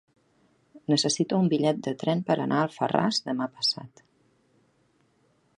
[0.93, 4.07] Necessito un bitllet de tren per anar a Alfarràs demà passat.